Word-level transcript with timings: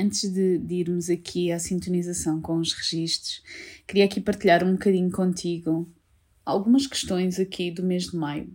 Antes 0.00 0.32
de, 0.32 0.58
de, 0.58 0.74
irmos 0.76 1.10
aqui 1.10 1.52
à 1.52 1.58
sintonização 1.58 2.40
com 2.40 2.56
os 2.56 2.72
registros, 2.72 3.42
queria 3.86 4.04
aqui 4.04 4.20
partilhar 4.20 4.64
um 4.64 4.72
bocadinho 4.72 5.10
contigo 5.10 5.88
algumas 6.44 6.86
questões 6.86 7.38
aqui 7.38 7.70
do 7.70 7.82
mês 7.82 8.06
de 8.10 8.16
maio. 8.16 8.52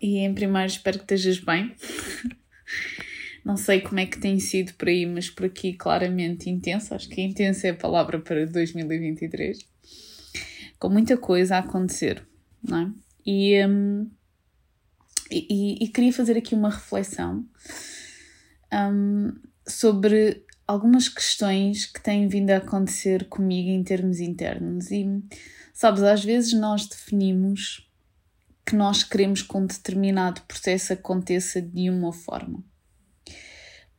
E 0.00 0.18
em 0.18 0.32
primeiro 0.32 0.68
espero 0.68 0.98
que 0.98 1.04
estejas 1.04 1.38
bem. 1.38 1.74
Não 3.44 3.56
sei 3.56 3.80
como 3.80 3.98
é 3.98 4.06
que 4.06 4.20
tem 4.20 4.38
sido 4.38 4.72
por 4.74 4.88
aí, 4.88 5.04
mas 5.04 5.28
por 5.28 5.46
aqui 5.46 5.72
claramente 5.72 6.48
intenso. 6.48 6.94
Acho 6.94 7.08
que 7.08 7.20
intensa 7.20 7.66
é 7.66 7.70
a 7.70 7.76
palavra 7.76 8.20
para 8.20 8.46
2023. 8.46 9.58
Com 10.78 10.88
muita 10.88 11.16
coisa 11.16 11.56
a 11.56 11.58
acontecer, 11.58 12.24
não 12.62 12.78
é? 12.78 12.92
E, 13.26 13.66
um, 13.66 14.10
e, 15.30 15.84
e, 15.84 15.88
queria 15.88 16.12
fazer 16.12 16.36
aqui 16.36 16.54
uma 16.54 16.70
reflexão 16.70 17.46
um, 18.72 19.32
sobre 19.66 20.44
algumas 20.66 21.08
questões 21.08 21.86
que 21.86 22.00
têm 22.00 22.28
vindo 22.28 22.50
a 22.50 22.56
acontecer 22.56 23.28
comigo 23.28 23.68
em 23.68 23.82
termos 23.82 24.20
internos. 24.20 24.90
E, 24.90 25.06
sabes, 25.72 26.02
às 26.02 26.24
vezes 26.24 26.52
nós 26.52 26.86
definimos 26.86 27.88
que 28.64 28.76
nós 28.76 29.02
queremos 29.02 29.42
que 29.42 29.56
um 29.56 29.66
determinado 29.66 30.40
processo 30.42 30.92
aconteça 30.92 31.60
de 31.60 31.90
uma 31.90 32.12
forma. 32.12 32.64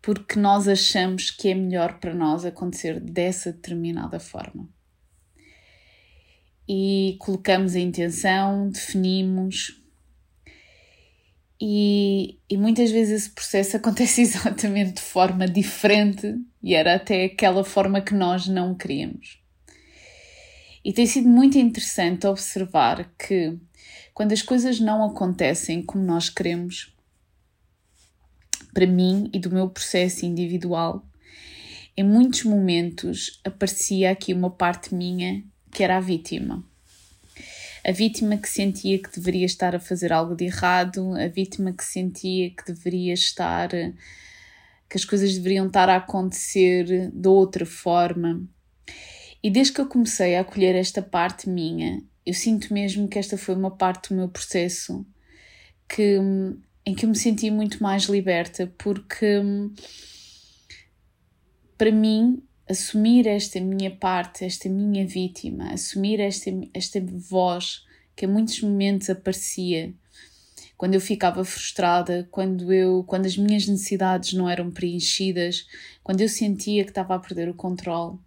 Porque 0.02 0.40
nós 0.40 0.68
achamos 0.68 1.32
que 1.32 1.50
é 1.50 1.56
melhor 1.56 2.00
para 2.00 2.14
nós 2.14 2.44
acontecer 2.44 3.00
dessa 3.00 3.52
determinada 3.52 4.20
forma. 4.20 4.68
E 6.68 7.18
colocamos 7.20 7.76
a 7.76 7.80
intenção, 7.80 8.70
definimos, 8.70 9.83
e, 11.66 12.40
e, 12.50 12.58
muitas 12.58 12.92
vezes 12.92 13.22
esse 13.22 13.30
processo 13.30 13.78
acontece 13.78 14.22
exatamente 14.22 14.96
de 14.96 15.02
forma 15.02 15.48
diferente 15.48 16.36
e 16.62 16.76
era 16.76 16.96
até 16.96 17.24
aquela 17.24 17.64
forma 17.64 18.02
que 18.02 18.14
nós 18.14 18.50
não 18.50 18.76
queríamos. 18.76 19.42
E 20.84 20.92
tem 20.92 21.06
sido 21.06 21.30
muito 21.30 21.58
interessante 21.58 22.28
observar 22.28 23.10
que 23.18 23.58
quando 24.14 24.34
as 24.34 24.42
coisas 24.42 24.82
não 24.82 25.06
acontecem 25.06 25.82
como 25.82 26.04
nós 26.04 26.30
queremos, 26.30 26.94
para 28.74 28.86
mim 28.86 29.30
e 29.34 29.40
do 29.40 29.50
meu 29.50 29.70
processo 29.70 30.26
individual, 30.26 31.08
em 31.96 32.04
muitos 32.04 32.44
momentos 32.44 33.40
aparecia 33.42 34.12
aqui 34.12 34.34
uma 34.34 34.50
parte 34.50 34.94
minha 34.94 35.42
que 35.72 35.82
era 35.82 35.96
a 35.96 36.02
vítima 36.02 36.62
a 37.86 37.92
vítima 37.92 38.38
que 38.38 38.48
sentia 38.48 38.98
que 38.98 39.14
deveria 39.14 39.46
estar 39.46 39.76
a 39.76 39.80
fazer 39.80 40.14
algo 40.14 40.36
de 40.36 40.46
errado, 40.46 41.14
a 41.16 41.28
vítima 41.28 41.74
que 41.74 41.84
sentia 41.84 42.50
que 42.50 42.66
deveria 42.66 43.14
estar, 43.14 43.70
que 43.70 44.98
as 44.98 45.04
coisas 45.04 45.34
deveriam 45.34 45.68
estar 45.68 45.90
a 45.90 45.98
acontecer 45.98 47.12
de 47.12 47.28
outra 47.28 47.66
forma. 47.66 48.42
E 49.44 49.50
desde 49.50 49.74
que 49.74 49.82
eu 49.82 49.88
comecei 49.88 50.36
a 50.36 50.42
acolher 50.42 50.76
esta 50.76 51.02
parte 51.02 51.50
minha, 51.50 52.02
eu 52.26 52.34
sinto 52.34 52.74
mesmo 52.74 53.10
que 53.10 53.20
esta 53.20 53.38
foi 53.38 53.54
uma 53.54 53.72
parte 53.72 54.10
do 54.10 54.16
meu 54.16 54.30
processo 54.30 55.06
que, 55.90 56.18
em 56.86 56.96
que 56.96 57.06
eu 57.06 57.10
me 57.10 57.18
senti 57.18 57.52
muito 57.52 57.84
mais 57.84 58.04
liberta, 58.04 58.74
porque 58.78 59.42
para 61.78 61.92
mim 61.92 62.42
assumir 62.70 63.28
esta 63.28 63.60
minha 63.60 63.92
parte, 63.92 64.46
esta 64.46 64.70
minha 64.70 65.06
vítima, 65.06 65.72
assumir 65.72 66.20
esta, 66.20 66.50
esta 66.74 67.02
voz 67.02 67.86
que 68.16 68.26
em 68.26 68.30
muitos 68.30 68.62
momentos 68.62 69.10
aparecia 69.10 69.94
quando 70.78 70.96
eu 70.96 71.02
ficava 71.02 71.46
frustrada, 71.46 72.28
quando 72.30 72.74
eu, 72.74 73.04
quando 73.06 73.26
as 73.26 73.38
minhas 73.38 73.68
necessidades 73.68 74.34
não 74.34 74.50
eram 74.50 74.70
preenchidas, 74.70 75.66
quando 76.04 76.22
eu 76.22 76.28
sentia 76.28 76.84
que 76.84 76.92
estava 76.92 77.16
a 77.16 77.20
perder 77.20 77.48
o 77.48 77.54
controle. 77.54 78.18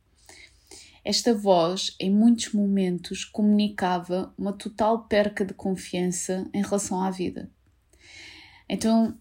Esta 1.05 1.35
voz, 1.35 1.95
em 2.01 2.11
muitos 2.11 2.53
momentos, 2.53 3.25
comunicava 3.25 4.35
uma 4.37 4.53
total 4.53 5.05
perca 5.05 5.45
de 5.45 5.55
confiança 5.55 6.49
em 6.53 6.63
relação 6.63 7.01
à 7.03 7.11
vida. 7.11 7.51
Então, 8.69 9.17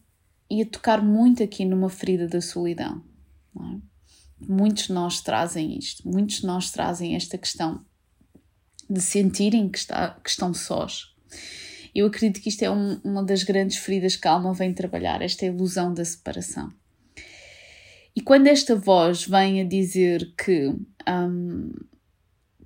ia 0.49 0.65
tocar 0.65 1.03
muito 1.03 1.43
aqui 1.43 1.63
numa 1.65 1.89
ferida 1.89 2.27
da 2.27 2.41
solidão. 2.41 3.03
Não 3.53 3.73
é? 3.73 3.94
Muitos 4.47 4.87
de 4.87 4.93
nós 4.93 5.21
trazem 5.21 5.77
isto, 5.77 6.07
muitos 6.07 6.37
de 6.37 6.45
nós 6.45 6.71
trazem 6.71 7.15
esta 7.15 7.37
questão 7.37 7.83
de 8.89 9.01
sentirem 9.01 9.69
que, 9.69 9.77
está, 9.77 10.11
que 10.23 10.29
estão 10.29 10.53
sós. 10.53 11.15
Eu 11.93 12.07
acredito 12.07 12.41
que 12.41 12.49
isto 12.49 12.61
é 12.63 12.69
um, 12.69 12.99
uma 13.03 13.23
das 13.23 13.43
grandes 13.43 13.77
feridas 13.77 14.15
que 14.15 14.27
a 14.27 14.31
alma 14.31 14.53
vem 14.53 14.73
trabalhar, 14.73 15.21
esta 15.21 15.45
ilusão 15.45 15.93
da 15.93 16.03
separação. 16.03 16.71
E 18.15 18.21
quando 18.21 18.47
esta 18.47 18.75
voz 18.75 19.25
vem 19.25 19.61
a 19.61 19.63
dizer 19.63 20.33
que, 20.37 20.73
um, 21.07 21.71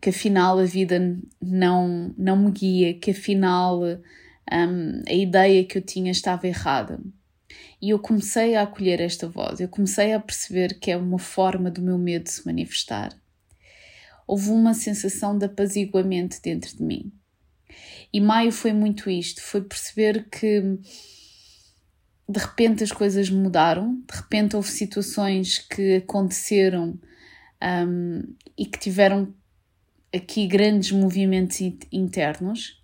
que 0.01 0.09
afinal 0.09 0.59
a 0.59 0.66
vida 0.66 1.00
não, 1.41 2.13
não 2.18 2.38
me 2.38 2.51
guia, 2.51 2.94
que 2.94 3.12
afinal 3.12 3.81
um, 3.84 5.03
a 5.07 5.13
ideia 5.13 5.63
que 5.63 5.78
eu 5.78 5.81
tinha 5.81 6.12
estava 6.12 6.47
errada, 6.47 7.00
e 7.81 7.89
eu 7.89 7.99
comecei 7.99 8.55
a 8.55 8.63
acolher 8.63 8.99
esta 8.99 9.27
voz, 9.27 9.59
eu 9.59 9.67
comecei 9.67 10.13
a 10.13 10.19
perceber 10.19 10.79
que 10.79 10.91
é 10.91 10.97
uma 10.97 11.19
forma 11.19 11.71
do 11.71 11.81
meu 11.81 11.97
medo 11.97 12.27
se 12.27 12.45
manifestar. 12.45 13.13
Houve 14.27 14.51
uma 14.51 14.73
sensação 14.73 15.37
de 15.37 15.45
apaziguamento 15.45 16.38
dentro 16.41 16.75
de 16.77 16.83
mim. 16.83 17.11
E 18.13 18.19
maio 18.19 18.51
foi 18.51 18.73
muito 18.73 19.09
isto, 19.09 19.41
foi 19.41 19.61
perceber 19.61 20.27
que 20.29 20.61
de 22.27 22.39
repente 22.39 22.83
as 22.83 22.91
coisas 22.91 23.29
mudaram, 23.29 23.95
de 24.07 24.15
repente 24.15 24.55
houve 24.55 24.69
situações 24.69 25.57
que 25.57 25.95
aconteceram 25.95 26.99
um, 27.88 28.35
e 28.57 28.65
que 28.65 28.79
tiveram 28.79 29.33
aqui 30.13 30.47
grandes 30.47 30.91
movimentos 30.91 31.59
internos 31.91 32.78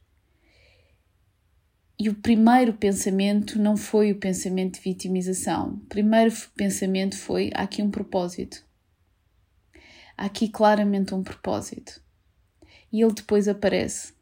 e 1.97 2.09
o 2.09 2.15
primeiro 2.15 2.73
pensamento 2.73 3.57
não 3.57 3.77
foi 3.77 4.11
o 4.11 4.19
pensamento 4.19 4.75
de 4.75 4.81
vitimização. 4.81 5.75
O 5.75 5.85
primeiro 5.87 6.33
pensamento 6.55 7.17
foi: 7.17 7.51
há 7.55 7.63
aqui 7.63 7.81
um 7.81 7.89
propósito. 7.89 8.63
Há 10.17 10.25
aqui 10.25 10.49
claramente 10.49 11.13
um 11.13 11.23
propósito. 11.23 12.01
E 12.91 13.01
ele 13.01 13.13
depois 13.13 13.47
aparece. 13.47 14.13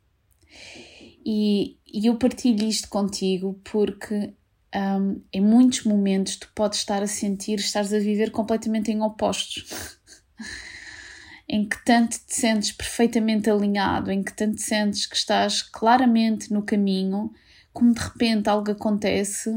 E, 1.25 1.77
e 1.85 2.07
eu 2.07 2.17
partilho 2.17 2.67
isto 2.67 2.89
contigo 2.89 3.59
porque 3.63 4.33
um, 4.75 5.21
em 5.31 5.41
muitos 5.41 5.83
momentos 5.83 6.35
tu 6.35 6.51
podes 6.53 6.79
estar 6.79 7.01
a 7.01 7.07
sentir, 7.07 7.59
estás 7.59 7.93
a 7.93 7.99
viver 7.99 8.31
completamente 8.31 8.91
em 8.91 9.01
opostos. 9.01 9.97
em 11.47 11.67
que 11.67 11.83
tanto 11.85 12.17
te 12.19 12.35
sentes 12.35 12.71
perfeitamente 12.71 13.49
alinhado, 13.49 14.11
em 14.11 14.23
que 14.23 14.33
tanto 14.33 14.61
sentes 14.61 15.05
que 15.05 15.15
estás 15.15 15.61
claramente 15.61 16.51
no 16.51 16.63
caminho 16.63 17.31
como 17.73 17.93
de 17.93 17.99
repente 17.99 18.47
algo 18.47 18.71
acontece 18.71 19.49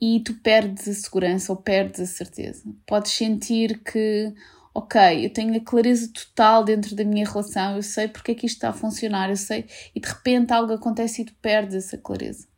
e 0.00 0.20
tu 0.20 0.34
perdes 0.34 0.88
a 0.88 0.94
segurança 0.94 1.52
ou 1.52 1.58
perdes 1.58 2.00
a 2.00 2.06
certeza. 2.06 2.62
Podes 2.86 3.12
sentir 3.12 3.82
que, 3.82 4.32
ok, 4.74 5.26
eu 5.26 5.30
tenho 5.30 5.54
a 5.54 5.60
clareza 5.60 6.10
total 6.12 6.64
dentro 6.64 6.96
da 6.96 7.04
minha 7.04 7.28
relação, 7.28 7.76
eu 7.76 7.82
sei 7.82 8.08
porque 8.08 8.32
é 8.32 8.34
que 8.34 8.46
isto 8.46 8.56
está 8.56 8.70
a 8.70 8.72
funcionar, 8.72 9.28
eu 9.28 9.36
sei, 9.36 9.66
e 9.94 10.00
de 10.00 10.08
repente 10.08 10.52
algo 10.52 10.72
acontece 10.72 11.22
e 11.22 11.24
tu 11.26 11.34
perdes 11.34 11.74
essa 11.74 11.98
clareza. 11.98 12.48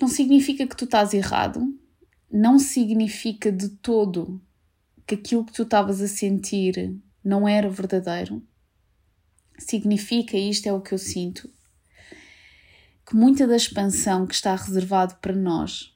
Não 0.00 0.08
significa 0.08 0.66
que 0.66 0.76
tu 0.76 0.84
estás 0.84 1.12
errado, 1.12 1.62
não 2.30 2.58
significa 2.58 3.50
de 3.50 3.68
todo 3.68 4.40
que 5.06 5.16
aquilo 5.16 5.44
que 5.44 5.52
tu 5.52 5.62
estavas 5.62 6.00
a 6.00 6.08
sentir 6.08 6.96
não 7.24 7.46
era 7.46 7.68
verdadeiro. 7.68 8.42
Significa, 9.58 10.36
isto 10.36 10.66
é 10.66 10.72
o 10.72 10.80
que 10.80 10.92
eu 10.94 10.98
sinto, 10.98 11.48
que 13.12 13.16
muita 13.16 13.46
da 13.46 13.56
expansão 13.56 14.26
que 14.26 14.34
está 14.34 14.56
reservado 14.56 15.16
para 15.16 15.34
nós 15.34 15.94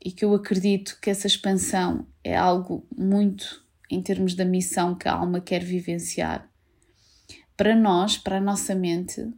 e 0.00 0.12
que 0.12 0.24
eu 0.24 0.32
acredito 0.32 0.96
que 1.02 1.10
essa 1.10 1.26
expansão 1.26 2.06
é 2.22 2.36
algo 2.36 2.86
muito 2.96 3.66
em 3.90 4.00
termos 4.00 4.36
da 4.36 4.44
missão 4.44 4.94
que 4.94 5.08
a 5.08 5.14
alma 5.14 5.40
quer 5.40 5.64
vivenciar, 5.64 6.48
para 7.56 7.74
nós, 7.74 8.16
para 8.16 8.36
a 8.36 8.40
nossa 8.40 8.72
mente, 8.72 9.28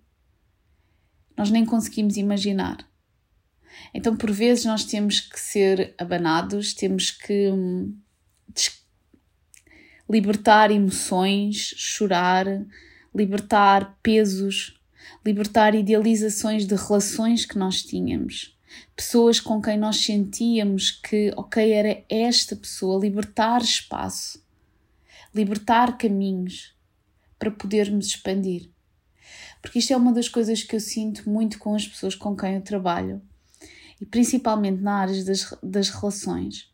nós 1.34 1.50
nem 1.50 1.64
conseguimos 1.64 2.18
imaginar. 2.18 2.86
Então, 3.94 4.14
por 4.14 4.30
vezes, 4.30 4.66
nós 4.66 4.84
temos 4.84 5.18
que 5.18 5.40
ser 5.40 5.94
abanados, 5.96 6.74
temos 6.74 7.10
que 7.10 7.50
hum, 7.50 7.98
libertar 10.08 10.70
emoções, 10.70 11.72
chorar, 11.78 12.46
libertar 13.14 13.98
pesos, 14.02 14.75
libertar 15.26 15.74
idealizações 15.74 16.64
de 16.64 16.76
relações 16.76 17.44
que 17.44 17.58
nós 17.58 17.82
tínhamos, 17.82 18.56
pessoas 18.94 19.40
com 19.40 19.60
quem 19.60 19.76
nós 19.76 19.96
sentíamos 19.96 20.92
que, 20.92 21.32
ok, 21.36 21.72
era 21.72 22.04
esta 22.08 22.54
pessoa, 22.54 23.00
libertar 23.00 23.60
espaço, 23.60 24.40
libertar 25.34 25.98
caminhos 25.98 26.74
para 27.38 27.50
podermos 27.50 28.06
expandir. 28.06 28.70
Porque 29.60 29.80
isto 29.80 29.92
é 29.92 29.96
uma 29.96 30.12
das 30.12 30.28
coisas 30.28 30.62
que 30.62 30.76
eu 30.76 30.80
sinto 30.80 31.28
muito 31.28 31.58
com 31.58 31.74
as 31.74 31.86
pessoas 31.88 32.14
com 32.14 32.36
quem 32.36 32.54
eu 32.54 32.62
trabalho, 32.62 33.20
e 34.00 34.06
principalmente 34.06 34.80
na 34.80 34.94
área 35.00 35.24
das, 35.24 35.52
das 35.60 35.88
relações 35.88 36.70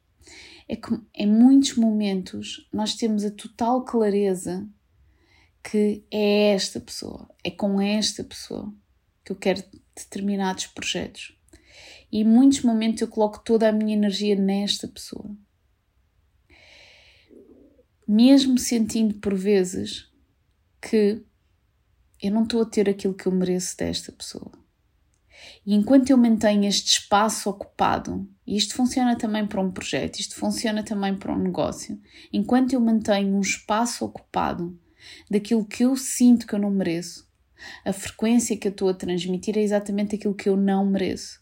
é 0.68 0.76
que 0.76 1.00
em 1.14 1.26
muitos 1.26 1.76
momentos 1.76 2.68
nós 2.72 2.94
temos 2.94 3.24
a 3.24 3.30
total 3.30 3.84
clareza 3.84 4.66
que 5.62 6.04
é 6.10 6.52
esta 6.52 6.80
pessoa, 6.80 7.28
é 7.44 7.50
com 7.50 7.80
esta 7.80 8.24
pessoa 8.24 8.72
que 9.24 9.32
eu 9.32 9.36
quero 9.36 9.62
determinados 9.96 10.66
projetos. 10.66 11.38
E 12.10 12.20
em 12.20 12.24
muitos 12.24 12.62
momentos 12.62 13.00
eu 13.00 13.08
coloco 13.08 13.42
toda 13.44 13.68
a 13.68 13.72
minha 13.72 13.94
energia 13.94 14.34
nesta 14.34 14.88
pessoa. 14.88 15.34
Mesmo 18.06 18.58
sentindo 18.58 19.14
por 19.14 19.34
vezes 19.34 20.10
que 20.80 21.22
eu 22.20 22.30
não 22.30 22.42
estou 22.42 22.62
a 22.62 22.66
ter 22.66 22.88
aquilo 22.88 23.14
que 23.14 23.26
eu 23.26 23.32
mereço 23.32 23.76
desta 23.76 24.12
pessoa. 24.12 24.50
E 25.64 25.74
enquanto 25.74 26.10
eu 26.10 26.16
mantenho 26.16 26.64
este 26.64 26.90
espaço 26.90 27.48
ocupado, 27.48 28.28
e 28.46 28.56
isto 28.56 28.74
funciona 28.74 29.16
também 29.16 29.46
para 29.46 29.60
um 29.60 29.70
projeto, 29.70 30.18
isto 30.18 30.36
funciona 30.36 30.82
também 30.82 31.16
para 31.16 31.32
um 31.32 31.38
negócio, 31.38 32.00
enquanto 32.32 32.72
eu 32.72 32.80
mantenho 32.80 33.36
um 33.36 33.40
espaço 33.40 34.04
ocupado 34.04 34.78
daquilo 35.30 35.64
que 35.64 35.84
eu 35.84 35.96
sinto 35.96 36.46
que 36.46 36.54
eu 36.54 36.58
não 36.58 36.70
mereço, 36.70 37.28
a 37.84 37.92
frequência 37.92 38.56
que 38.56 38.66
eu 38.66 38.72
estou 38.72 38.88
a 38.88 38.94
transmitir 38.94 39.56
é 39.56 39.62
exatamente 39.62 40.16
aquilo 40.16 40.34
que 40.34 40.48
eu 40.48 40.56
não 40.56 40.84
mereço. 40.86 41.40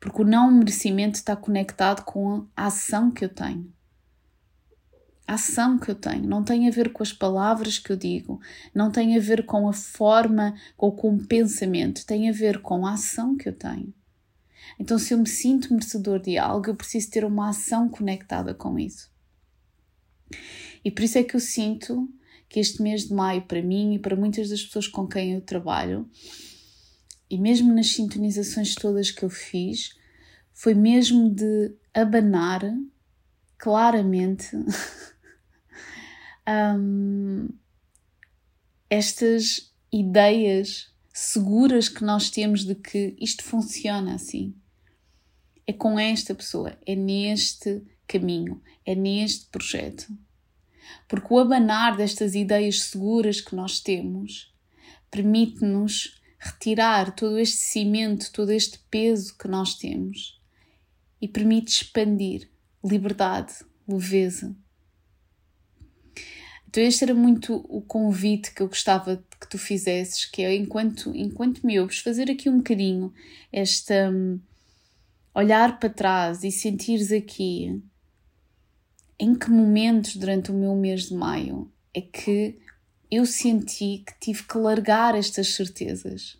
Porque 0.00 0.22
o 0.22 0.24
não 0.24 0.50
merecimento 0.50 1.16
está 1.16 1.36
conectado 1.36 2.04
com 2.04 2.46
a 2.56 2.66
ação 2.66 3.10
que 3.10 3.24
eu 3.24 3.28
tenho 3.28 3.72
a 5.28 5.34
ação 5.34 5.78
que 5.78 5.90
eu 5.90 5.94
tenho, 5.94 6.26
não 6.26 6.42
tem 6.42 6.66
a 6.66 6.70
ver 6.70 6.90
com 6.90 7.02
as 7.02 7.12
palavras 7.12 7.78
que 7.78 7.92
eu 7.92 7.96
digo, 7.96 8.40
não 8.74 8.90
tem 8.90 9.14
a 9.14 9.20
ver 9.20 9.44
com 9.44 9.68
a 9.68 9.74
forma 9.74 10.54
ou 10.76 10.96
com 10.96 11.14
o 11.14 11.26
pensamento, 11.26 12.06
tem 12.06 12.30
a 12.30 12.32
ver 12.32 12.62
com 12.62 12.86
a 12.86 12.94
ação 12.94 13.36
que 13.36 13.46
eu 13.46 13.52
tenho. 13.52 13.92
Então, 14.80 14.98
se 14.98 15.12
eu 15.12 15.18
me 15.18 15.28
sinto 15.28 15.72
merecedor 15.74 16.18
de 16.18 16.38
algo, 16.38 16.70
eu 16.70 16.74
preciso 16.74 17.10
ter 17.10 17.26
uma 17.26 17.50
ação 17.50 17.90
conectada 17.90 18.54
com 18.54 18.78
isso. 18.78 19.12
E 20.82 20.90
por 20.90 21.02
isso 21.02 21.18
é 21.18 21.22
que 21.22 21.36
eu 21.36 21.40
sinto 21.40 22.08
que 22.48 22.60
este 22.60 22.82
mês 22.82 23.06
de 23.06 23.14
maio, 23.14 23.42
para 23.42 23.62
mim 23.62 23.94
e 23.94 23.98
para 23.98 24.16
muitas 24.16 24.48
das 24.48 24.62
pessoas 24.62 24.86
com 24.86 25.06
quem 25.06 25.34
eu 25.34 25.40
trabalho, 25.40 26.08
e 27.30 27.38
mesmo 27.38 27.74
nas 27.74 27.88
sintonizações 27.88 28.74
todas 28.74 29.10
que 29.10 29.24
eu 29.24 29.30
fiz, 29.30 29.90
foi 30.52 30.74
mesmo 30.74 31.30
de 31.30 31.74
abanar 31.92 32.62
claramente 33.58 34.56
um, 36.48 37.48
estas 38.88 39.72
ideias 39.92 40.90
seguras 41.12 41.88
que 41.88 42.04
nós 42.04 42.30
temos 42.30 42.64
de 42.64 42.74
que 42.74 43.16
isto 43.20 43.42
funciona 43.42 44.14
assim. 44.14 44.54
É 45.66 45.72
com 45.72 45.98
esta 45.98 46.34
pessoa, 46.34 46.78
é 46.86 46.94
neste 46.94 47.82
caminho, 48.06 48.62
é 48.86 48.94
neste 48.94 49.46
projeto. 49.46 50.06
Porque 51.06 51.32
o 51.32 51.38
abanar 51.38 51.96
destas 51.96 52.34
ideias 52.34 52.82
seguras 52.82 53.40
que 53.40 53.54
nós 53.54 53.80
temos 53.80 54.52
permite-nos 55.10 56.20
retirar 56.38 57.14
todo 57.14 57.38
este 57.38 57.56
cimento, 57.56 58.30
todo 58.32 58.50
este 58.50 58.78
peso 58.90 59.36
que 59.36 59.48
nós 59.48 59.74
temos 59.74 60.40
e 61.20 61.26
permite 61.26 61.72
expandir 61.72 62.48
liberdade, 62.84 63.52
leveza. 63.86 64.54
Então 66.68 66.82
este 66.82 67.04
era 67.04 67.14
muito 67.14 67.64
o 67.68 67.80
convite 67.80 68.52
que 68.52 68.62
eu 68.62 68.68
gostava 68.68 69.24
que 69.40 69.48
tu 69.48 69.58
fizesses, 69.58 70.26
que 70.26 70.42
é 70.42 70.54
enquanto, 70.54 71.14
enquanto 71.16 71.66
me 71.66 71.80
ouves, 71.80 71.98
fazer 71.98 72.30
aqui 72.30 72.48
um 72.48 72.58
bocadinho 72.58 73.12
esta 73.50 74.10
um, 74.10 74.38
olhar 75.34 75.78
para 75.78 75.88
trás 75.88 76.44
e 76.44 76.52
sentires 76.52 77.10
aqui 77.10 77.82
em 79.18 79.34
que 79.34 79.50
momentos 79.50 80.16
durante 80.16 80.50
o 80.50 80.54
meu 80.54 80.74
mês 80.74 81.08
de 81.08 81.14
maio 81.14 81.70
é 81.92 82.00
que 82.00 82.58
eu 83.10 83.24
senti 83.26 84.04
que 84.06 84.18
tive 84.20 84.42
que 84.44 84.58
largar 84.58 85.14
estas 85.14 85.54
certezas. 85.54 86.38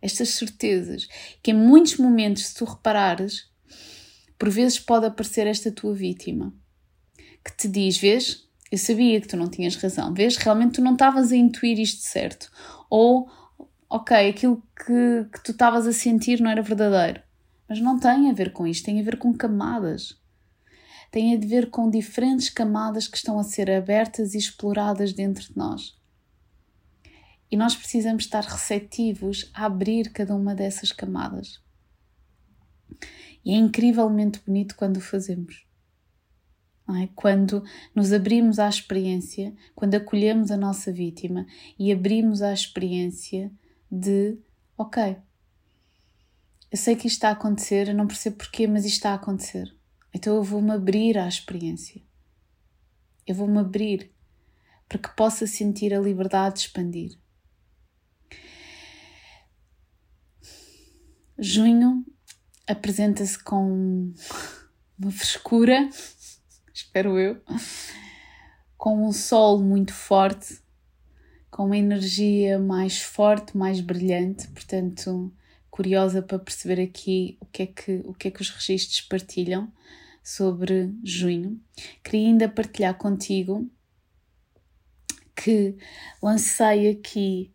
Estas 0.00 0.30
certezas. 0.30 1.08
Que 1.42 1.50
em 1.50 1.54
muitos 1.54 1.96
momentos, 1.96 2.46
se 2.46 2.54
tu 2.54 2.64
reparares, 2.64 3.48
por 4.38 4.48
vezes 4.48 4.78
pode 4.78 5.06
aparecer 5.06 5.46
esta 5.46 5.70
tua 5.70 5.94
vítima 5.94 6.54
que 7.44 7.56
te 7.56 7.68
diz: 7.68 7.96
Vês, 7.98 8.46
eu 8.70 8.78
sabia 8.78 9.20
que 9.20 9.28
tu 9.28 9.36
não 9.36 9.48
tinhas 9.48 9.76
razão. 9.76 10.14
Vês? 10.14 10.36
Realmente 10.36 10.74
tu 10.74 10.82
não 10.82 10.92
estavas 10.92 11.32
a 11.32 11.36
intuir 11.36 11.78
isto 11.78 12.02
certo. 12.02 12.50
Ou, 12.88 13.28
ok, 13.88 14.28
aquilo 14.28 14.62
que, 14.76 15.26
que 15.32 15.44
tu 15.44 15.52
estavas 15.52 15.86
a 15.86 15.92
sentir 15.92 16.40
não 16.40 16.50
era 16.50 16.62
verdadeiro. 16.62 17.20
Mas 17.68 17.80
não 17.80 17.98
tem 17.98 18.30
a 18.30 18.32
ver 18.32 18.52
com 18.52 18.66
isto, 18.66 18.84
tem 18.84 19.00
a 19.00 19.02
ver 19.02 19.16
com 19.16 19.32
camadas. 19.32 20.19
Tem 21.10 21.34
a 21.34 21.38
ver 21.38 21.70
com 21.70 21.90
diferentes 21.90 22.48
camadas 22.48 23.08
que 23.08 23.16
estão 23.16 23.38
a 23.38 23.44
ser 23.44 23.70
abertas 23.70 24.34
e 24.34 24.38
exploradas 24.38 25.12
dentro 25.12 25.44
de 25.44 25.56
nós. 25.56 25.98
E 27.50 27.56
nós 27.56 27.74
precisamos 27.74 28.24
estar 28.24 28.44
receptivos 28.44 29.50
a 29.52 29.66
abrir 29.66 30.12
cada 30.12 30.34
uma 30.34 30.54
dessas 30.54 30.92
camadas. 30.92 31.60
E 33.44 33.52
é 33.52 33.56
incrivelmente 33.56 34.40
bonito 34.46 34.76
quando 34.76 34.98
o 34.98 35.00
fazemos. 35.00 35.66
É? 37.02 37.08
Quando 37.14 37.62
nos 37.94 38.12
abrimos 38.12 38.58
à 38.58 38.68
experiência, 38.68 39.54
quando 39.74 39.94
acolhemos 39.94 40.50
a 40.50 40.56
nossa 40.56 40.92
vítima 40.92 41.46
e 41.78 41.92
abrimos 41.92 42.42
à 42.42 42.52
experiência 42.52 43.50
de, 43.90 44.36
ok, 44.76 45.16
eu 46.70 46.78
sei 46.78 46.96
que 46.96 47.06
isto 47.06 47.16
está 47.16 47.28
a 47.28 47.32
acontecer, 47.32 47.88
eu 47.88 47.94
não 47.94 48.06
percebo 48.06 48.36
porquê, 48.36 48.66
mas 48.66 48.84
isto 48.84 48.96
está 48.96 49.10
a 49.10 49.14
acontecer. 49.14 49.72
Então 50.12 50.36
eu 50.36 50.42
vou-me 50.42 50.72
abrir 50.72 51.18
à 51.18 51.28
experiência. 51.28 52.02
Eu 53.26 53.34
vou-me 53.34 53.58
abrir 53.58 54.10
para 54.88 54.98
que 54.98 55.14
possa 55.14 55.46
sentir 55.46 55.94
a 55.94 56.00
liberdade 56.00 56.56
de 56.56 56.60
expandir. 56.62 57.18
Junho 61.38 62.04
apresenta-se 62.66 63.42
com 63.42 64.12
uma 64.98 65.10
frescura 65.10 65.88
espero 66.72 67.18
eu, 67.18 67.40
com 68.76 69.06
um 69.06 69.12
sol 69.12 69.62
muito 69.62 69.92
forte, 69.92 70.60
com 71.50 71.66
uma 71.66 71.76
energia 71.76 72.58
mais 72.58 73.00
forte, 73.00 73.56
mais 73.56 73.80
brilhante, 73.80 74.48
portanto, 74.48 75.32
curiosa 75.70 76.22
para 76.22 76.38
perceber 76.38 76.82
aqui 76.82 77.38
o 77.40 77.46
que 77.46 77.62
é 77.62 77.66
que, 77.66 78.02
o 78.04 78.12
que, 78.12 78.28
é 78.28 78.30
que 78.30 78.42
os 78.42 78.50
registros 78.50 79.00
partilham 79.02 79.72
sobre 80.22 80.92
junho. 81.02 81.60
Queria 82.04 82.28
ainda 82.28 82.48
partilhar 82.48 82.96
contigo 82.96 83.70
que 85.34 85.76
lancei 86.22 86.90
aqui 86.90 87.52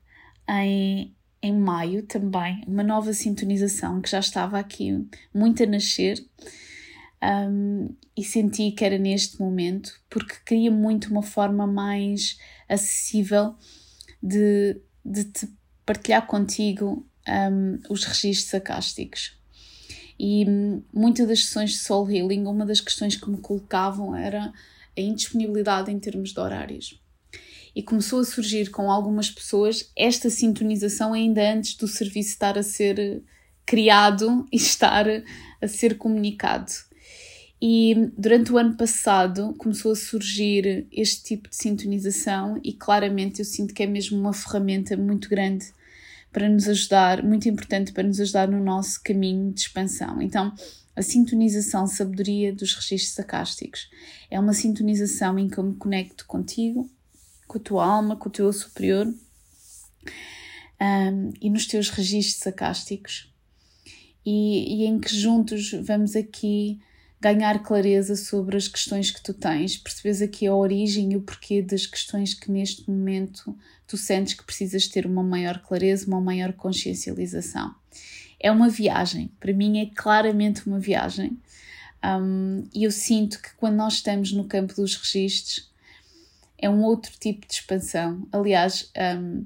em, 0.49 1.15
em 1.41 1.53
maio 1.53 2.03
também 2.03 2.63
uma 2.67 2.83
nova 2.83 3.13
sintonização 3.13 4.01
que 4.01 4.09
já 4.09 4.19
estava 4.19 4.57
aqui 4.57 5.07
muito 5.33 5.61
a 5.61 5.65
nascer 5.67 6.25
um, 7.23 7.95
e 8.15 8.23
senti 8.23 8.71
que 8.71 8.83
era 8.83 8.97
neste 8.97 9.39
momento, 9.39 9.91
porque 10.09 10.35
queria 10.45 10.71
muito 10.71 11.09
uma 11.09 11.23
forma 11.23 11.67
mais 11.67 12.37
acessível 12.67 13.55
de, 14.21 14.79
de 15.03 15.25
te 15.25 15.47
partilhar 15.85 16.25
contigo 16.25 17.07
um, 17.27 17.79
os 17.89 18.03
registros 18.03 18.53
acásticos. 18.53 19.37
E 20.19 20.45
um, 20.47 20.81
muitas 20.93 21.27
das 21.27 21.45
sessões 21.45 21.71
de 21.71 21.77
Soul 21.77 22.09
Healing, 22.09 22.45
uma 22.45 22.65
das 22.65 22.79
questões 22.79 23.15
que 23.15 23.29
me 23.29 23.37
colocavam 23.37 24.15
era 24.15 24.53
a 24.97 25.01
indisponibilidade 25.01 25.91
em 25.91 25.99
termos 25.99 26.33
de 26.33 26.39
horários. 26.39 27.01
E 27.75 27.83
começou 27.83 28.19
a 28.21 28.25
surgir 28.25 28.71
com 28.71 28.89
algumas 28.89 29.29
pessoas 29.29 29.91
esta 29.95 30.29
sintonização 30.29 31.13
ainda 31.13 31.53
antes 31.53 31.75
do 31.75 31.87
serviço 31.87 32.29
estar 32.29 32.57
a 32.57 32.63
ser 32.63 33.21
criado 33.65 34.45
e 34.51 34.55
estar 34.55 35.05
a 35.61 35.67
ser 35.67 35.97
comunicado. 35.97 36.71
E 37.61 38.11
durante 38.17 38.51
o 38.51 38.57
ano 38.57 38.77
passado 38.77 39.53
começou 39.57 39.91
a 39.91 39.95
surgir 39.95 40.87
este 40.91 41.23
tipo 41.23 41.49
de 41.49 41.55
sintonização, 41.55 42.59
e 42.63 42.73
claramente 42.73 43.39
eu 43.39 43.45
sinto 43.45 43.73
que 43.73 43.81
é 43.81 43.87
mesmo 43.87 44.19
uma 44.19 44.33
ferramenta 44.33 44.95
muito 44.95 45.27
grande 45.29 45.65
para 46.35 46.49
nos 46.49 46.67
ajudar, 46.67 47.23
muito 47.23 47.47
importante 47.47 47.93
para 47.93 48.03
nos 48.03 48.19
ajudar 48.19 48.49
no 48.49 48.61
nosso 48.61 49.01
caminho 49.01 49.53
de 49.53 49.61
expansão. 49.61 50.21
Então, 50.21 50.53
a 50.93 51.01
sintonização 51.01 51.87
sabedoria 51.87 52.53
dos 52.53 52.73
registros 52.73 53.13
sacásticos. 53.13 53.89
É 54.29 54.37
uma 54.37 54.51
sintonização 54.51 55.39
em 55.39 55.47
que 55.47 55.57
eu 55.57 55.63
me 55.63 55.75
conecto 55.75 56.25
contigo, 56.27 56.89
com 57.47 57.57
a 57.57 57.61
tua 57.61 57.85
alma, 57.85 58.17
com 58.17 58.27
o 58.27 58.31
teu 58.31 58.51
superior 58.51 59.07
um, 60.81 61.31
e 61.39 61.49
nos 61.49 61.67
teus 61.67 61.87
registros 61.87 62.43
sacásticos. 62.43 63.33
E, 64.25 64.81
e 64.81 64.85
em 64.87 64.99
que 64.99 65.15
juntos 65.15 65.71
vamos 65.85 66.17
aqui 66.17 66.81
ganhar 67.21 67.63
clareza 67.63 68.13
sobre 68.17 68.57
as 68.57 68.67
questões 68.67 69.09
que 69.09 69.23
tu 69.23 69.33
tens, 69.33 69.77
percebes 69.77 70.21
aqui 70.21 70.47
a 70.47 70.53
origem 70.53 71.13
e 71.13 71.15
o 71.15 71.21
porquê 71.21 71.61
das 71.61 71.85
questões 71.85 72.33
que 72.33 72.51
neste 72.51 72.89
momento 72.89 73.57
tu 73.87 73.97
sentes 73.97 74.33
que 74.33 74.43
precisas 74.43 74.87
ter 74.87 75.05
uma 75.05 75.23
maior 75.23 75.59
clareza, 75.59 76.07
uma 76.07 76.21
maior 76.21 76.53
consciencialização. 76.53 77.73
É 78.39 78.51
uma 78.51 78.69
viagem, 78.69 79.31
para 79.39 79.53
mim 79.53 79.79
é 79.79 79.85
claramente 79.95 80.67
uma 80.67 80.79
viagem. 80.79 81.37
Um, 82.03 82.67
e 82.73 82.83
eu 82.83 82.91
sinto 82.91 83.41
que 83.41 83.53
quando 83.55 83.75
nós 83.75 83.95
estamos 83.95 84.31
no 84.31 84.45
campo 84.45 84.75
dos 84.75 84.95
registros 84.95 85.71
é 86.57 86.69
um 86.69 86.83
outro 86.83 87.11
tipo 87.19 87.47
de 87.47 87.53
expansão. 87.53 88.27
Aliás, 88.31 88.91
um, 89.17 89.45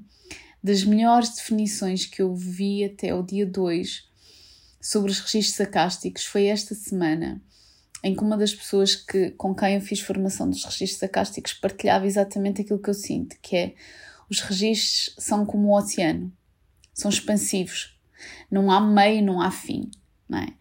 das 0.62 0.84
melhores 0.84 1.30
definições 1.30 2.04
que 2.04 2.20
eu 2.20 2.34
vi 2.34 2.84
até 2.84 3.14
o 3.14 3.22
dia 3.22 3.46
2 3.46 4.08
sobre 4.80 5.10
os 5.10 5.20
registros 5.20 5.56
sacásticos 5.56 6.24
foi 6.24 6.46
esta 6.46 6.74
semana 6.74 7.40
em 8.02 8.14
que 8.14 8.22
uma 8.22 8.36
das 8.36 8.54
pessoas 8.54 8.94
que, 8.94 9.30
com 9.32 9.54
quem 9.54 9.74
eu 9.74 9.80
fiz 9.80 10.00
formação 10.00 10.48
dos 10.48 10.64
registros 10.64 10.98
sacásticos 10.98 11.52
partilhava 11.52 12.06
exatamente 12.06 12.62
aquilo 12.62 12.78
que 12.78 12.88
eu 12.88 12.94
sinto, 12.94 13.36
que 13.42 13.56
é 13.56 13.74
os 14.30 14.40
registros 14.40 15.14
são 15.18 15.44
como 15.44 15.68
o 15.68 15.76
oceano, 15.76 16.32
são 16.94 17.10
expansivos, 17.10 17.98
não 18.50 18.70
há 18.70 18.80
meio, 18.80 19.24
não 19.24 19.40
há 19.40 19.50
fim, 19.50 19.90
não 20.28 20.38
é? 20.38 20.54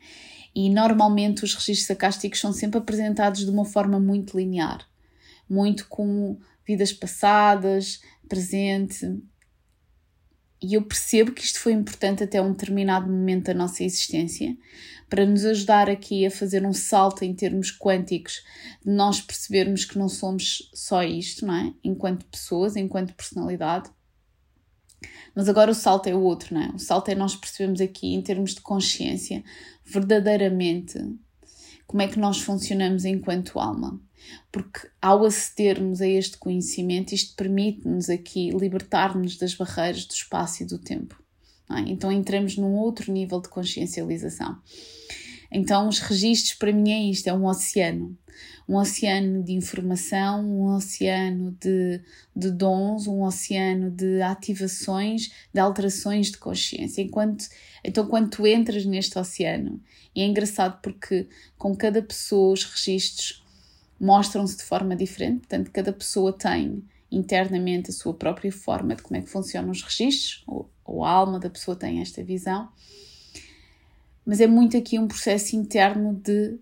E 0.56 0.70
normalmente 0.70 1.44
os 1.44 1.54
registros 1.54 1.86
sacásticos 1.86 2.40
são 2.40 2.52
sempre 2.52 2.80
apresentados 2.80 3.46
de 3.46 3.52
uma 3.52 3.64
forma 3.64 4.00
muito 4.00 4.38
linear, 4.38 4.86
muito 5.48 5.88
como 5.88 6.42
vidas 6.66 6.92
passadas, 6.92 8.02
presente. 8.28 9.06
E 10.62 10.74
eu 10.74 10.82
percebo 10.82 11.32
que 11.32 11.44
isto 11.44 11.60
foi 11.60 11.72
importante 11.72 12.24
até 12.24 12.42
um 12.42 12.51
determinado 12.51 13.08
momento 13.08 13.46
da 13.46 13.54
nossa 13.54 13.84
existência, 13.84 14.58
para 15.10 15.25
nos 15.25 15.44
ajudar 15.46 15.89
aqui 15.89 16.25
a 16.25 16.32
fazer 16.32 16.66
um 16.66 16.74
salto 16.74 17.24
em 17.24 17.34
termos 17.34 17.75
quânticos, 17.75 18.44
de 18.86 18.92
nós 18.92 19.22
percebermos 19.22 19.86
que 19.86 19.98
não 19.98 20.08
somos 20.08 20.70
só 20.74 21.01
isto, 21.04 21.46
não 21.46 21.56
é? 21.56 21.74
Enquanto 21.84 22.25
pessoas, 22.25 22.75
enquanto 22.75 23.16
personalidade. 23.16 23.89
Mas 25.34 25.48
agora 25.48 25.72
o 25.72 25.75
salto 25.75 26.08
é 26.08 26.13
o 26.13 26.22
outro, 26.22 26.54
não 26.54 26.62
é? 26.62 26.70
O 26.75 26.80
salto 26.80 27.10
é 27.10 27.16
nós 27.16 27.36
percebemos 27.36 27.80
aqui, 27.82 28.13
em 28.13 28.22
termos 28.22 28.54
de 28.54 28.62
consciência, 28.62 29.44
verdadeiramente 29.86 31.00
como 31.89 32.03
é 32.03 32.08
que 32.08 32.19
nós 32.19 32.39
funcionamos 32.39 33.03
enquanto 33.03 33.60
alma. 33.60 34.00
Porque 34.51 34.88
ao 35.01 35.25
acedermos 35.25 36.01
a 36.01 36.08
este 36.08 36.38
conhecimento, 36.38 37.15
isto 37.15 37.36
permite-nos 37.36 38.12
aqui 38.12 38.51
libertar-nos 38.51 39.38
das 39.38 39.55
barreiras 39.55 40.05
do 40.05 40.13
espaço 40.13 40.62
e 40.62 40.67
do 40.67 40.77
tempo. 40.77 41.19
É? 41.67 41.79
Então 41.89 42.12
entramos 42.12 42.55
num 42.58 42.75
outro 42.75 43.12
nível 43.12 43.41
de 43.41 43.50
consciencialização. 43.50 44.55
Então, 45.51 45.88
os 45.88 46.00
registros 46.00 46.53
para 46.53 46.72
mim 46.72 46.91
é 46.91 47.03
isto: 47.03 47.27
é 47.27 47.34
um 47.34 47.46
oceano. 47.46 48.18
Um 48.68 48.75
oceano 48.75 49.44
de 49.44 49.51
informação, 49.51 50.46
um 50.46 50.75
oceano 50.75 51.58
de, 51.60 52.00
de 52.36 52.51
dons, 52.51 53.08
um 53.08 53.24
oceano 53.24 53.89
de 53.89 54.22
ativações, 54.22 55.32
de 55.51 55.60
alterações 55.60 56.32
de 56.32 56.38
consciência. 56.38 57.01
Enquanto, 57.01 57.46
então, 57.84 58.08
quando 58.08 58.29
tu 58.29 58.46
entras 58.46 58.86
neste 58.86 59.18
oceano, 59.18 59.82
e 60.15 60.22
é 60.22 60.25
engraçado 60.25 60.79
porque 60.82 61.27
com 61.58 61.75
cada 61.75 62.01
pessoa 62.01 62.53
os 62.53 62.63
registros 62.63 63.44
mostram-se 64.00 64.58
de 64.58 64.63
forma 64.63 64.96
diferente, 64.96 65.39
portanto, 65.39 65.72
cada 65.72 65.91
pessoa 65.91 66.32
tem 66.32 66.84
internamente 67.12 67.89
a 67.89 67.94
sua 67.94 68.13
própria 68.13 68.51
forma 68.51 68.96
de 68.96 69.01
como 69.01 69.18
é 69.18 69.22
que 69.22 69.29
funcionam 69.29 69.72
os 69.72 69.82
registros, 69.82 70.44
ou, 70.46 70.70
ou 70.86 71.03
a 71.03 71.10
alma 71.10 71.39
da 71.39 71.50
pessoa 71.50 71.75
tem 71.75 72.01
esta 72.01 72.24
visão 72.24 72.70
mas 74.29 74.39
é 74.39 74.45
muito 74.45 74.77
aqui 74.77 75.00
um 75.00 75.07
processo 75.07 75.55
interno 75.55 76.13
de, 76.13 76.59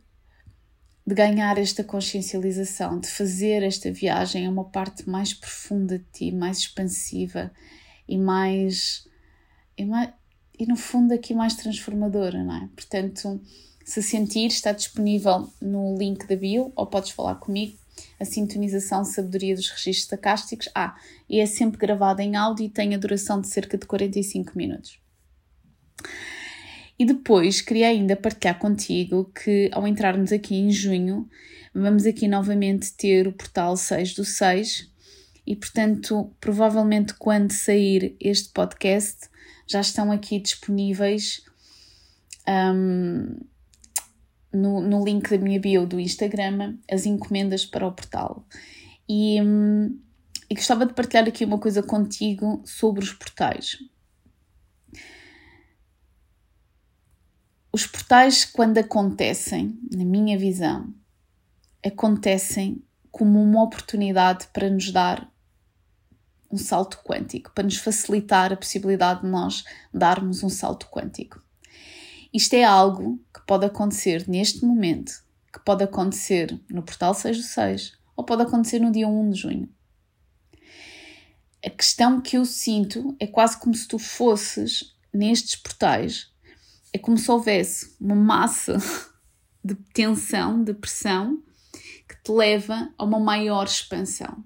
de 1.05 1.13
ganhar 1.13 1.57
esta 1.57 1.83
consciencialização, 1.83 2.97
de 2.97 3.09
fazer 3.09 3.61
esta 3.61 3.91
viagem 3.91 4.47
a 4.47 4.49
uma 4.49 4.63
parte 4.63 5.09
mais 5.09 5.33
profunda 5.33 5.99
de 5.99 6.05
ti, 6.13 6.31
mais 6.31 6.59
expansiva 6.59 7.51
e 8.07 8.17
mais, 8.17 9.05
e, 9.77 9.83
mais, 9.83 10.13
e 10.57 10.65
no 10.65 10.77
fundo 10.77 11.13
aqui 11.13 11.33
mais 11.33 11.55
transformadora, 11.55 12.41
não 12.41 12.55
é? 12.55 12.69
Portanto, 12.73 13.41
se 13.83 14.01
sentir, 14.01 14.47
está 14.47 14.71
disponível 14.71 15.51
no 15.61 15.97
link 15.97 16.25
da 16.25 16.37
bio 16.37 16.71
ou 16.73 16.87
podes 16.87 17.09
falar 17.09 17.35
comigo. 17.35 17.77
A 18.17 18.23
sintonização 18.23 19.03
Sabedoria 19.03 19.55
dos 19.55 19.69
Registros 19.71 20.07
Sacásticos. 20.07 20.69
Ah, 20.73 20.95
e 21.27 21.41
é 21.41 21.45
sempre 21.45 21.77
gravada 21.77 22.23
em 22.23 22.37
áudio 22.37 22.65
e 22.65 22.69
tem 22.69 22.95
a 22.95 22.97
duração 22.97 23.41
de 23.41 23.49
cerca 23.49 23.77
de 23.77 23.85
45 23.85 24.57
minutos. 24.57 25.01
E 26.99 27.05
depois 27.05 27.61
queria 27.61 27.89
ainda 27.89 28.15
partilhar 28.15 28.57
contigo 28.57 29.25
que 29.25 29.69
ao 29.71 29.87
entrarmos 29.87 30.31
aqui 30.31 30.55
em 30.55 30.71
junho, 30.71 31.29
vamos 31.73 32.05
aqui 32.05 32.27
novamente 32.27 32.91
ter 32.93 33.27
o 33.27 33.33
portal 33.33 33.77
6 33.77 34.15
do 34.15 34.25
6 34.25 34.89
e, 35.45 35.55
portanto, 35.55 36.33
provavelmente 36.41 37.13
quando 37.13 37.51
sair 37.51 38.15
este 38.19 38.49
podcast 38.49 39.29
já 39.67 39.79
estão 39.81 40.11
aqui 40.11 40.39
disponíveis 40.39 41.43
um, 42.47 43.37
no, 44.51 44.81
no 44.81 45.05
link 45.05 45.29
da 45.29 45.37
minha 45.37 45.59
bio 45.59 45.85
do 45.85 45.99
Instagram 45.99 46.77
as 46.89 47.05
encomendas 47.05 47.65
para 47.65 47.85
o 47.85 47.91
portal. 47.91 48.45
E, 49.07 49.41
um, 49.41 49.99
e 50.49 50.55
gostava 50.55 50.85
de 50.85 50.93
partilhar 50.93 51.27
aqui 51.27 51.45
uma 51.45 51.59
coisa 51.59 51.83
contigo 51.83 52.61
sobre 52.65 53.03
os 53.03 53.13
portais. 53.13 53.77
Os 57.77 57.85
portais, 57.85 58.43
quando 58.43 58.79
acontecem, 58.79 59.79
na 59.95 60.03
minha 60.03 60.35
visão, 60.35 60.91
acontecem 61.85 62.83
como 63.11 63.39
uma 63.39 63.61
oportunidade 63.61 64.47
para 64.47 64.67
nos 64.67 64.91
dar 64.91 65.31
um 66.51 66.57
salto 66.57 66.97
quântico, 67.03 67.51
para 67.53 67.65
nos 67.65 67.77
facilitar 67.77 68.51
a 68.51 68.57
possibilidade 68.57 69.21
de 69.21 69.27
nós 69.27 69.63
darmos 69.93 70.41
um 70.41 70.49
salto 70.49 70.87
quântico. 70.89 71.39
Isto 72.33 72.55
é 72.55 72.63
algo 72.63 73.23
que 73.31 73.45
pode 73.45 73.67
acontecer 73.67 74.27
neste 74.27 74.65
momento, 74.65 75.11
que 75.53 75.59
pode 75.59 75.83
acontecer 75.83 76.59
no 76.71 76.81
portal 76.81 77.13
6 77.13 77.37
do 77.37 77.43
6 77.43 77.95
ou 78.15 78.23
pode 78.23 78.41
acontecer 78.41 78.79
no 78.79 78.91
dia 78.91 79.07
1 79.07 79.29
de 79.29 79.39
junho. 79.39 79.69
A 81.63 81.69
questão 81.69 82.21
que 82.21 82.37
eu 82.37 82.43
sinto 82.43 83.15
é 83.19 83.27
quase 83.27 83.55
como 83.59 83.75
se 83.75 83.87
tu 83.87 83.99
fosses 83.99 84.95
nestes 85.13 85.55
portais 85.55 86.35
é 86.93 86.97
como 86.97 87.17
se 87.17 87.29
houvesse 87.29 87.95
uma 87.99 88.15
massa 88.15 88.77
de 89.63 89.75
tensão, 89.93 90.63
de 90.63 90.73
pressão, 90.73 91.41
que 92.07 92.15
te 92.23 92.31
leva 92.31 92.93
a 92.97 93.03
uma 93.03 93.19
maior 93.19 93.65
expansão. 93.65 94.43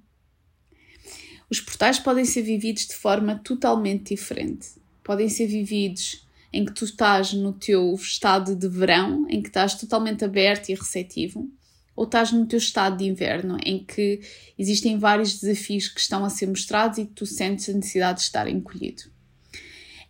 Os 1.50 1.60
portais 1.60 2.00
podem 2.00 2.26
ser 2.26 2.42
vividos 2.44 2.88
de 2.88 2.96
forma 2.96 3.38
totalmente 3.44 4.16
diferente. 4.16 4.70
Podem 5.04 5.28
ser 5.28 5.48
vividos 5.48 6.26
em 6.54 6.66
que 6.66 6.74
tu 6.74 6.86
estás 6.86 7.34
no 7.34 7.54
teu 7.54 7.94
estado 7.94 8.56
de 8.56 8.68
verão, 8.68 9.26
em 9.30 9.42
que 9.42 9.50
estás 9.50 9.76
totalmente 9.76 10.24
aberto 10.24 10.70
e 10.70 10.76
receptivo, 10.76 11.50
ou 11.96 12.06
estás 12.06 12.32
no 12.32 12.46
teu 12.46 12.58
estado 12.58 12.98
de 12.98 13.06
inverno, 13.06 13.58
em 13.66 13.84
que 13.84 14.22
existem 14.58 14.98
vários 14.98 15.40
desafios 15.40 15.88
que 15.88 16.00
estão 16.00 16.24
a 16.26 16.30
ser 16.30 16.48
mostrados 16.48 16.98
e 16.98 17.06
tu 17.06 17.26
sentes 17.26 17.70
a 17.70 17.74
necessidade 17.74 18.20
de 18.20 18.26
estar 18.26 18.48
encolhido. 18.48 19.04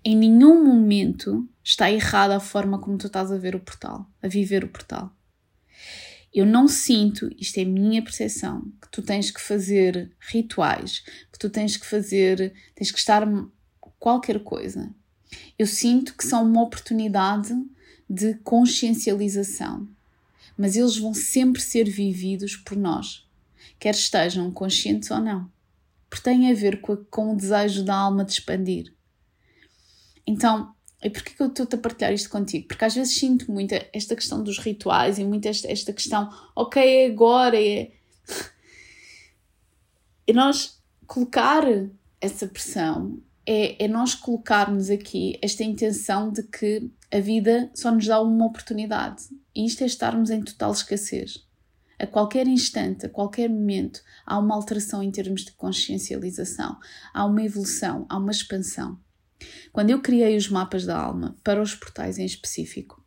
Em 0.03 0.15
nenhum 0.15 0.65
momento 0.65 1.47
está 1.63 1.91
errada 1.91 2.35
a 2.35 2.39
forma 2.39 2.79
como 2.79 2.97
tu 2.97 3.05
estás 3.05 3.31
a 3.31 3.37
ver 3.37 3.55
o 3.55 3.59
portal, 3.59 4.09
a 4.19 4.27
viver 4.27 4.63
o 4.63 4.67
portal. 4.67 5.15
Eu 6.33 6.43
não 6.43 6.67
sinto, 6.67 7.29
isto 7.37 7.59
é 7.59 7.65
minha 7.65 8.01
percepção, 8.01 8.63
que 8.81 8.89
tu 8.89 9.03
tens 9.03 9.29
que 9.29 9.39
fazer 9.39 10.11
rituais, 10.19 11.03
que 11.31 11.37
tu 11.37 11.51
tens 11.51 11.77
que 11.77 11.85
fazer, 11.85 12.51
tens 12.73 12.91
que 12.91 12.97
estar 12.97 13.27
qualquer 13.99 14.39
coisa. 14.39 14.89
Eu 15.59 15.67
sinto 15.67 16.15
que 16.17 16.25
são 16.25 16.43
uma 16.43 16.63
oportunidade 16.63 17.53
de 18.09 18.33
consciencialização, 18.43 19.87
mas 20.57 20.75
eles 20.75 20.97
vão 20.97 21.13
sempre 21.13 21.61
ser 21.61 21.87
vividos 21.87 22.55
por 22.55 22.75
nós, 22.75 23.29
quer 23.77 23.93
estejam 23.93 24.49
conscientes 24.51 25.11
ou 25.11 25.19
não, 25.19 25.51
porque 26.09 26.23
tem 26.23 26.49
a 26.49 26.55
ver 26.55 26.81
com, 26.81 27.33
o 27.33 27.37
desejo 27.37 27.83
da 27.83 27.95
alma 27.95 28.25
de 28.25 28.31
expandir. 28.31 28.91
Então, 30.25 30.73
e 31.03 31.09
porquê 31.09 31.31
que 31.33 31.41
eu 31.41 31.47
estou 31.47 31.67
a 31.71 31.77
partilhar 31.77 32.13
isto 32.13 32.29
contigo? 32.29 32.67
Porque 32.67 32.85
às 32.85 32.93
vezes 32.93 33.17
sinto 33.17 33.51
muito 33.51 33.73
esta 33.91 34.15
questão 34.15 34.43
dos 34.43 34.59
rituais 34.59 35.17
e 35.17 35.23
muito 35.23 35.47
esta, 35.47 35.71
esta 35.71 35.91
questão, 35.91 36.29
ok, 36.55 36.81
é 36.83 37.05
agora, 37.07 37.61
é. 37.61 37.91
E 40.27 40.33
nós 40.33 40.79
colocar 41.07 41.63
essa 42.21 42.47
pressão 42.47 43.19
é, 43.45 43.83
é 43.83 43.87
nós 43.87 44.13
colocarmos 44.13 44.89
aqui 44.89 45.37
esta 45.41 45.63
intenção 45.63 46.31
de 46.31 46.43
que 46.43 46.89
a 47.11 47.19
vida 47.19 47.69
só 47.73 47.91
nos 47.91 48.05
dá 48.05 48.21
uma 48.21 48.45
oportunidade 48.45 49.23
E 49.53 49.65
isto 49.65 49.83
é 49.83 49.87
estarmos 49.87 50.29
em 50.29 50.41
total 50.41 50.71
escassez. 50.71 51.45
A 51.99 52.07
qualquer 52.07 52.47
instante, 52.47 53.05
a 53.05 53.09
qualquer 53.09 53.49
momento, 53.49 54.01
há 54.25 54.39
uma 54.39 54.55
alteração 54.55 55.03
em 55.03 55.11
termos 55.11 55.43
de 55.43 55.51
consciencialização, 55.51 56.79
há 57.13 57.25
uma 57.25 57.43
evolução, 57.43 58.05
há 58.09 58.17
uma 58.17 58.31
expansão. 58.31 58.97
Quando 59.71 59.89
eu 59.89 60.01
criei 60.01 60.35
os 60.35 60.49
mapas 60.49 60.85
da 60.85 60.97
alma 60.97 61.35
para 61.43 61.61
os 61.61 61.75
portais 61.75 62.17
em 62.17 62.25
específico, 62.25 63.03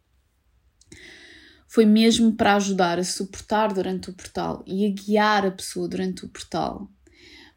foi 1.67 1.85
mesmo 1.85 2.33
para 2.33 2.55
ajudar 2.57 2.99
a 2.99 3.05
suportar 3.05 3.73
durante 3.73 4.09
o 4.09 4.14
portal 4.14 4.62
e 4.67 4.87
a 4.87 4.91
guiar 4.91 5.45
a 5.45 5.50
pessoa 5.50 5.88
durante 5.88 6.25
o 6.25 6.29
portal 6.29 6.88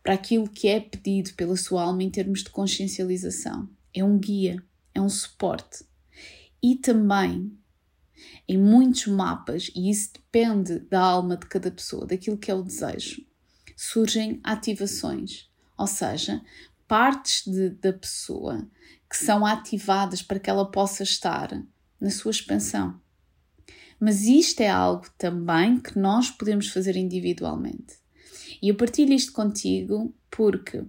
para 0.01 0.13
aquilo 0.13 0.49
que 0.49 0.67
é 0.67 0.79
pedido 0.79 1.33
pela 1.33 1.55
sua 1.55 1.83
alma 1.83 2.01
em 2.01 2.09
termos 2.09 2.43
de 2.43 2.49
consciencialização. 2.49 3.69
É 3.93 4.03
um 4.03 4.17
guia, 4.17 4.63
é 4.95 5.01
um 5.01 5.09
suporte. 5.09 5.85
E 6.63 6.75
também, 6.75 7.51
em 8.47 8.57
muitos 8.57 9.05
mapas, 9.07 9.69
e 9.75 9.91
isso 9.91 10.13
depende 10.13 10.79
da 10.79 11.01
alma 11.01 11.37
de 11.37 11.45
cada 11.45 11.69
pessoa, 11.69 12.07
daquilo 12.07 12.37
que 12.37 12.49
é 12.49 12.55
o 12.55 12.63
desejo, 12.63 13.23
surgem 13.75 14.39
ativações, 14.43 15.49
ou 15.77 15.85
seja, 15.85 16.41
partes 16.87 17.43
de, 17.45 17.69
da 17.69 17.93
pessoa 17.93 18.67
que 19.09 19.17
são 19.17 19.45
ativadas 19.45 20.21
para 20.21 20.39
que 20.39 20.49
ela 20.49 20.69
possa 20.69 21.03
estar 21.03 21.61
na 21.99 22.09
sua 22.09 22.31
expansão. 22.31 22.99
Mas 23.99 24.23
isto 24.23 24.61
é 24.61 24.69
algo 24.69 25.07
também 25.17 25.79
que 25.79 25.97
nós 25.97 26.29
podemos 26.29 26.69
fazer 26.69 26.95
individualmente. 26.95 27.95
E 28.61 28.69
eu 28.69 28.75
partilho 28.75 29.13
isto 29.13 29.31
contigo 29.31 30.13
porque 30.29 30.83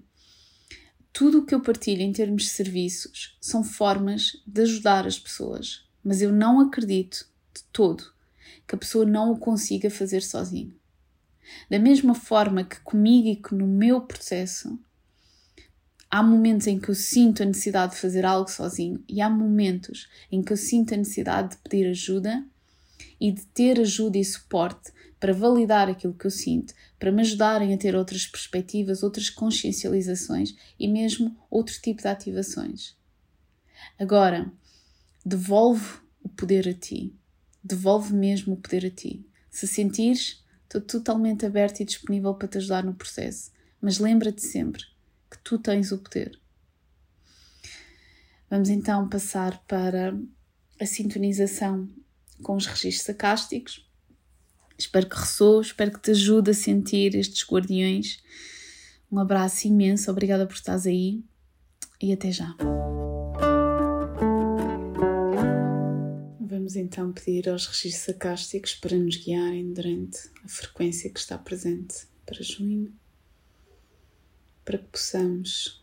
tudo 1.12 1.38
o 1.38 1.46
que 1.46 1.54
eu 1.54 1.60
partilho 1.60 2.02
em 2.02 2.12
termos 2.12 2.44
de 2.44 2.50
serviços 2.50 3.36
são 3.40 3.64
formas 3.64 4.42
de 4.46 4.62
ajudar 4.62 5.06
as 5.06 5.18
pessoas, 5.18 5.84
mas 6.04 6.20
eu 6.20 6.30
não 6.30 6.60
acredito 6.60 7.26
de 7.54 7.62
todo 7.72 8.12
que 8.66 8.74
a 8.74 8.78
pessoa 8.78 9.06
não 9.06 9.32
o 9.32 9.38
consiga 9.38 9.90
fazer 9.90 10.22
sozinho. 10.22 10.78
Da 11.70 11.78
mesma 11.78 12.14
forma 12.14 12.62
que 12.62 12.78
comigo 12.80 13.28
e 13.28 13.36
que 13.36 13.54
no 13.54 13.66
meu 13.66 14.02
processo 14.02 14.78
há 16.10 16.22
momentos 16.22 16.66
em 16.66 16.78
que 16.78 16.88
eu 16.88 16.94
sinto 16.94 17.42
a 17.42 17.46
necessidade 17.46 17.94
de 17.94 18.00
fazer 18.00 18.24
algo 18.24 18.50
sozinho 18.50 19.02
e 19.08 19.20
há 19.20 19.28
momentos 19.28 20.08
em 20.32 20.42
que 20.42 20.52
eu 20.52 20.56
sinto 20.56 20.94
a 20.94 20.96
necessidade 20.96 21.50
de 21.50 21.56
pedir 21.58 21.88
ajuda 21.88 22.44
e 23.20 23.30
de 23.30 23.44
ter 23.46 23.80
ajuda 23.80 24.18
e 24.18 24.24
suporte 24.24 24.92
para 25.20 25.34
validar 25.34 25.88
aquilo 25.88 26.14
que 26.14 26.26
eu 26.26 26.30
sinto, 26.30 26.72
para 26.98 27.10
me 27.10 27.22
ajudarem 27.22 27.74
a 27.74 27.78
ter 27.78 27.94
outras 27.96 28.26
perspectivas, 28.26 29.02
outras 29.02 29.28
consciencializações 29.28 30.54
e 30.78 30.86
mesmo 30.86 31.36
outro 31.50 31.74
tipo 31.80 32.00
de 32.00 32.08
ativações. 32.08 32.96
Agora, 33.98 34.50
devolve 35.26 35.98
o 36.22 36.28
poder 36.28 36.68
a 36.68 36.74
ti. 36.74 37.12
Devolve 37.62 38.14
mesmo 38.14 38.54
o 38.54 38.56
poder 38.56 38.86
a 38.86 38.90
ti. 38.90 39.26
Se 39.50 39.66
sentires, 39.66 40.44
estou 40.62 40.80
totalmente 40.80 41.44
aberta 41.44 41.82
e 41.82 41.86
disponível 41.86 42.32
para 42.34 42.46
te 42.46 42.58
ajudar 42.58 42.84
no 42.84 42.94
processo. 42.94 43.50
Mas 43.80 43.98
lembra-te 43.98 44.46
sempre 44.46 44.84
que 45.30 45.38
tu 45.38 45.58
tens 45.58 45.92
o 45.92 45.98
poder. 45.98 46.38
Vamos 48.50 48.68
então 48.70 49.08
passar 49.08 49.62
para 49.66 50.18
a 50.80 50.86
sintonização 50.86 51.88
com 52.42 52.56
os 52.56 52.66
registros 52.66 53.10
acásticos. 53.10 53.86
Espero 54.78 55.08
que 55.08 55.16
ressoe, 55.16 55.62
espero 55.62 55.92
que 55.92 56.00
te 56.00 56.12
ajude 56.12 56.52
a 56.52 56.54
sentir 56.54 57.14
estes 57.14 57.44
guardiões. 57.46 58.22
Um 59.10 59.18
abraço 59.18 59.66
imenso, 59.66 60.10
obrigada 60.10 60.46
por 60.46 60.54
estares 60.54 60.86
aí 60.86 61.22
e 62.00 62.12
até 62.12 62.30
já. 62.30 62.54
Vamos 66.40 66.76
então 66.76 67.12
pedir 67.12 67.48
aos 67.48 67.66
registros 67.66 68.14
acásticos 68.14 68.74
para 68.74 68.96
nos 68.96 69.16
guiarem 69.16 69.72
durante 69.72 70.18
a 70.44 70.48
frequência 70.48 71.10
que 71.10 71.18
está 71.18 71.36
presente 71.36 72.06
para 72.24 72.42
junho, 72.42 72.92
para 74.68 74.76
que 74.76 74.84
possamos 74.88 75.82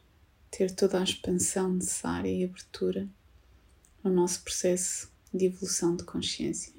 ter 0.52 0.70
toda 0.70 1.00
a 1.00 1.04
expansão 1.04 1.74
necessária 1.74 2.30
e 2.30 2.44
abertura 2.44 3.10
no 4.04 4.12
nosso 4.12 4.44
processo 4.44 5.12
de 5.34 5.46
evolução 5.46 5.96
de 5.96 6.04
consciência. 6.04 6.72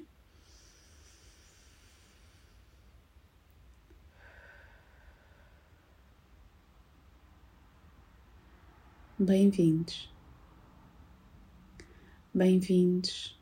Bem-vindos, 9.19 10.09
bem-vindos 12.33 13.37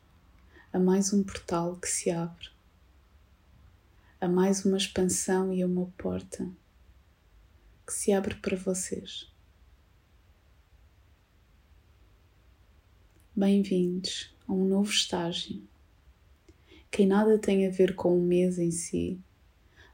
a 0.72 0.80
mais 0.80 1.12
um 1.12 1.22
portal 1.22 1.76
que 1.76 1.86
se 1.86 2.10
abre, 2.10 2.48
a 4.20 4.26
mais 4.26 4.64
uma 4.64 4.76
expansão 4.76 5.52
e 5.52 5.64
uma 5.64 5.86
porta 5.96 6.50
que 7.86 7.92
se 7.92 8.12
abre 8.12 8.34
para 8.34 8.56
vocês. 8.56 9.30
Bem-vindos 13.34 14.34
a 14.48 14.52
um 14.52 14.66
novo 14.66 14.90
estágio 14.90 15.62
que 16.90 17.06
nada 17.06 17.38
tem 17.38 17.64
a 17.64 17.70
ver 17.70 17.94
com 17.94 18.18
o 18.18 18.22
mês 18.22 18.58
em 18.58 18.72
si, 18.72 19.20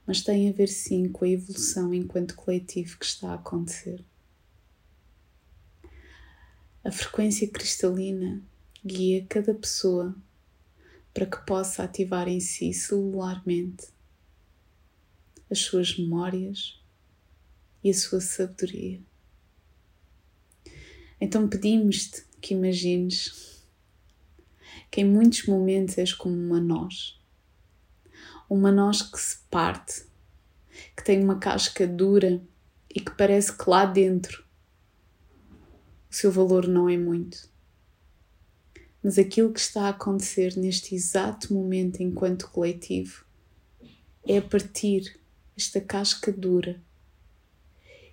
mas 0.07 0.22
tem 0.22 0.48
a 0.48 0.52
ver 0.52 0.68
sim 0.68 1.11
com 1.11 1.26
a 1.26 1.28
evolução 1.28 1.92
enquanto 1.92 2.35
coletivo 2.35 2.98
que 2.98 3.05
está 3.05 3.33
a 3.33 3.35
acontecer. 3.35 4.02
A 6.83 6.90
frequência 6.90 7.46
cristalina 7.46 8.40
guia 8.83 9.26
cada 9.28 9.52
pessoa 9.52 10.16
para 11.12 11.26
que 11.26 11.44
possa 11.44 11.85
ativar 11.85 12.26
em 12.26 12.40
si 12.40 12.72
celularmente 12.72 13.88
as 15.50 15.59
suas 15.59 15.98
memórias 15.98 16.82
e 17.83 17.90
a 17.90 17.95
sua 17.95 18.21
sabedoria. 18.21 19.01
Então 21.21 21.49
pedimos-te 21.49 22.25
que 22.40 22.55
imagines 22.55 23.62
que 24.90 25.01
em 25.01 25.05
muitos 25.05 25.47
momentos 25.47 25.97
és 25.97 26.12
como 26.12 26.35
uma 26.35 26.61
noz. 26.61 27.18
Uma 28.49 28.71
noz 28.71 29.03
que 29.03 29.18
se 29.18 29.38
parte, 29.51 30.05
que 30.97 31.05
tem 31.05 31.23
uma 31.23 31.38
casca 31.38 31.87
dura 31.87 32.42
e 32.95 33.01
que 33.01 33.12
parece 33.12 33.57
que 33.57 33.71
lá 33.71 33.87
dentro 33.87 34.45
o 36.11 36.14
seu 36.14 36.31
valor 36.31 36.68
não 36.68 36.88
é 36.88 36.97
muito. 36.97 37.49
Mas 39.03 39.18
aquilo 39.18 39.53
que 39.53 39.61
está 39.61 39.87
a 39.87 39.90
acontecer 39.90 40.57
neste 40.57 40.95
exato 40.95 41.55
momento 41.55 42.03
enquanto 42.03 42.51
coletivo 42.51 43.25
é 44.27 44.38
a 44.38 44.42
partir 44.42 45.18
esta 45.57 45.81
casca 45.81 46.31
dura 46.31 46.81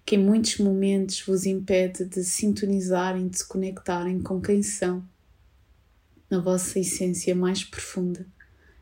que 0.09 0.15
em 0.15 0.25
muitos 0.25 0.57
momentos 0.57 1.21
vos 1.21 1.45
impede 1.45 2.03
de 2.03 2.23
sintonizarem, 2.23 3.27
de 3.27 3.37
se 3.37 3.47
conectarem 3.47 4.19
com 4.19 4.41
quem 4.41 4.63
são 4.63 5.07
na 6.27 6.39
vossa 6.39 6.79
essência 6.79 7.35
mais 7.35 7.63
profunda, 7.63 8.25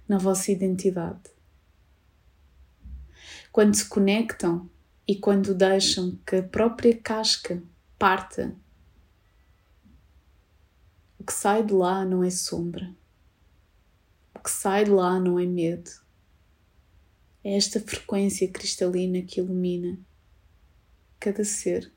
na 0.08 0.18
vossa 0.18 0.54
identidade. 0.54 1.30
Quando 3.52 3.76
se 3.76 3.90
conectam 3.90 4.70
e 5.06 5.18
quando 5.18 5.54
deixam 5.54 6.18
que 6.26 6.38
a 6.38 6.44
própria 6.44 6.98
casca 6.98 7.62
parta, 8.00 8.56
o 11.20 11.26
que 11.26 11.34
sai 11.34 11.62
de 11.62 11.74
lá 11.74 12.06
não 12.06 12.24
é 12.24 12.30
sombra, 12.30 12.96
o 14.34 14.40
que 14.40 14.50
sai 14.50 14.86
de 14.86 14.92
lá 14.92 15.20
não 15.20 15.38
é 15.38 15.46
medo. 15.46 15.92
É 17.44 17.58
esta 17.58 17.82
frequência 17.82 18.50
cristalina 18.50 19.22
que 19.24 19.42
ilumina 19.42 20.00
cada 21.19 21.43
ser, 21.43 21.91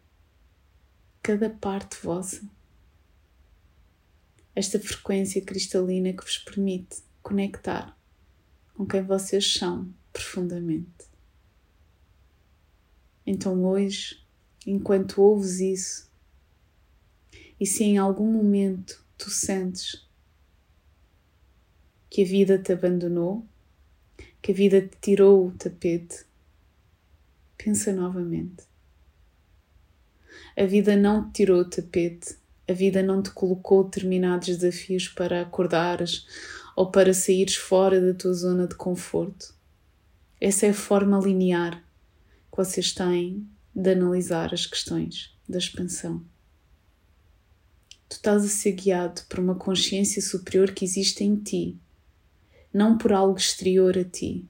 cada 1.23 1.51
parte 1.51 1.97
vossa 2.03 2.49
esta 4.55 4.79
frequência 4.79 5.41
cristalina 5.43 6.13
que 6.13 6.23
vos 6.23 6.39
permite 6.39 7.03
conectar 7.23 7.97
com 8.75 8.87
quem 8.87 9.03
vocês 9.03 9.55
são 9.55 9.93
profundamente. 10.13 11.09
Então, 13.27 13.65
hoje, 13.65 14.23
enquanto 14.67 15.23
ouves 15.23 15.61
isso, 15.61 16.11
e 17.59 17.67
se 17.67 17.85
em 17.85 17.99
algum 17.99 18.31
momento 18.31 19.05
tu 19.17 19.31
sentes 19.31 20.07
que 22.09 22.23
a 22.23 22.27
vida 22.27 22.59
te 22.59 22.73
abandonou, 22.73 23.47
que 24.43 24.53
a 24.53 24.55
vida 24.55 24.81
te 24.83 24.97
tirou 25.01 25.49
o 25.49 25.53
tapete, 25.53 26.25
pensa 27.57 27.93
novamente. 27.93 28.70
A 30.57 30.65
vida 30.65 30.97
não 30.97 31.27
te 31.27 31.35
tirou 31.35 31.61
o 31.61 31.65
tapete, 31.65 32.37
a 32.69 32.73
vida 32.73 33.03
não 33.03 33.23
te 33.23 33.31
colocou 33.31 33.85
determinados 33.85 34.49
desafios 34.49 35.09
para 35.09 35.43
acordares 35.43 36.27
ou 36.77 36.91
para 36.91 37.13
saíres 37.13 37.57
fora 37.57 38.01
da 38.01 38.15
tua 38.15 38.33
zona 38.33 38.67
de 38.67 38.75
conforto. 38.75 39.55
Essa 40.41 40.67
é 40.67 40.71
a 40.71 40.75
forma 40.75 41.19
linear 41.19 41.83
que 42.51 42.57
vocês 42.57 42.93
têm 42.93 43.47
de 43.75 43.91
analisar 43.91 44.55
as 44.55 44.67
questões 44.67 45.35
da 45.49 45.59
expansão. 45.59 46.25
Tu 48.09 48.15
estás 48.15 48.45
a 48.45 48.49
ser 48.49 48.73
guiado 48.73 49.23
por 49.29 49.39
uma 49.39 49.55
consciência 49.55 50.21
superior 50.21 50.73
que 50.73 50.85
existe 50.85 51.23
em 51.23 51.37
ti, 51.37 51.79
não 52.73 52.99
por 52.99 53.13
algo 53.13 53.39
exterior 53.39 53.97
a 53.97 54.05
ti. 54.05 54.49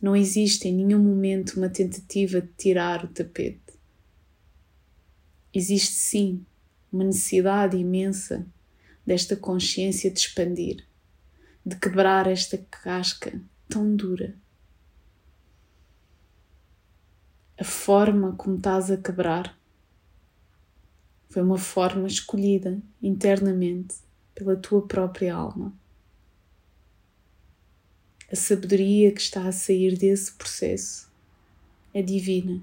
Não 0.00 0.16
existe 0.16 0.68
em 0.68 0.74
nenhum 0.74 0.98
momento 0.98 1.56
uma 1.56 1.68
tentativa 1.68 2.40
de 2.40 2.48
tirar 2.56 3.04
o 3.04 3.08
tapete. 3.08 3.71
Existe 5.54 5.92
sim 5.92 6.46
uma 6.90 7.04
necessidade 7.04 7.76
imensa 7.76 8.46
desta 9.04 9.36
consciência 9.36 10.10
de 10.10 10.18
expandir, 10.18 10.86
de 11.64 11.76
quebrar 11.76 12.26
esta 12.26 12.56
casca 12.56 13.38
tão 13.68 13.94
dura. 13.94 14.34
A 17.58 17.64
forma 17.64 18.34
como 18.36 18.56
estás 18.56 18.90
a 18.90 18.96
quebrar 18.96 19.58
foi 21.28 21.42
uma 21.42 21.58
forma 21.58 22.06
escolhida 22.06 22.80
internamente 23.02 23.96
pela 24.34 24.56
tua 24.56 24.86
própria 24.86 25.34
alma. 25.34 25.74
A 28.30 28.36
sabedoria 28.36 29.12
que 29.12 29.20
está 29.20 29.46
a 29.46 29.52
sair 29.52 29.98
desse 29.98 30.32
processo 30.32 31.10
é 31.92 32.00
divina 32.00 32.62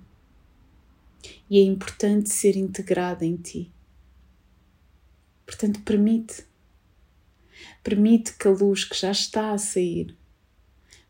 e 1.49 1.59
é 1.59 1.63
importante 1.63 2.29
ser 2.29 2.55
integrada 2.55 3.25
em 3.25 3.35
ti. 3.35 3.71
Portanto, 5.45 5.81
permite. 5.81 6.45
Permite 7.83 8.33
que 8.33 8.47
a 8.47 8.51
luz 8.51 8.85
que 8.85 8.95
já 8.95 9.11
está 9.11 9.51
a 9.51 9.57
sair, 9.57 10.15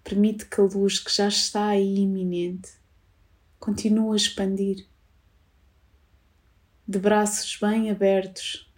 permite 0.03 0.45
que 0.45 0.59
a 0.61 0.63
luz 0.63 0.99
que 0.99 1.13
já 1.13 1.27
está 1.27 1.67
aí 1.67 1.97
iminente 1.97 2.71
continue 3.59 4.13
a 4.13 4.15
expandir. 4.15 4.87
De 6.87 6.97
braços 6.97 7.57
bem 7.61 7.91
abertos 7.91 8.71